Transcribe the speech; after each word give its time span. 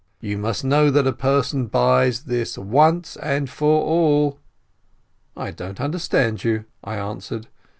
You 0.19 0.39
must 0.39 0.63
know 0.65 0.89
that 0.89 1.05
a 1.05 1.13
person 1.13 1.67
buys 1.67 2.23
this 2.23 2.57
once 2.57 3.17
and 3.17 3.47
for 3.47 3.83
all." 3.83 4.39
"I 5.37 5.51
don't 5.51 5.79
understand 5.79 6.43
you," 6.43 6.65
I 6.83 6.95
answered. 6.97 7.45